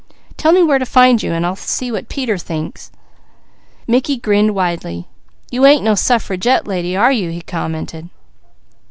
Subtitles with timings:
[0.35, 2.91] Tell me where to find you, and I'll see what Peter thinks."
[3.85, 5.05] Mickey grinned widely.
[5.51, 8.09] "You ain't no suffragette lady, are you?" he commented.